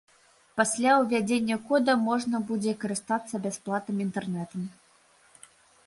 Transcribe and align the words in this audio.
Пасля 0.59 0.91
ўвядзення 1.01 1.57
кода 1.67 1.93
можна 2.07 2.37
будзе 2.49 2.73
карыстацца 2.87 3.35
бясплатным 3.47 3.97
інтэрнэтам. 4.11 4.61